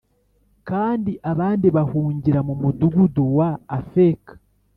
[0.69, 4.33] Kandi abandi bahungira mu mudugudu wa Afeka